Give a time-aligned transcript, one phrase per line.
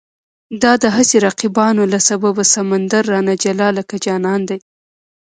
[0.61, 4.57] د دا هسې رقیبانو له سببه، سمندر رانه جلا لکه جانان دی